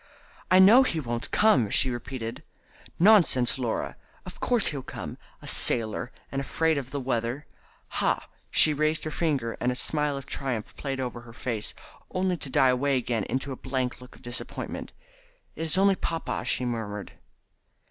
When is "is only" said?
15.67-15.95